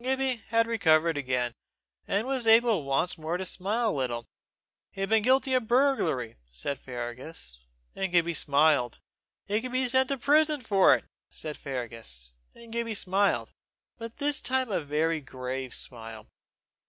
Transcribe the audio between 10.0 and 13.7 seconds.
to prison for it, said Fergus; and Gibbie smiled